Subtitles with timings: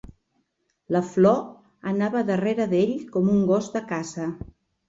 [0.95, 1.33] La Flo
[1.93, 4.31] anava darrere d'ell com un gos de caça.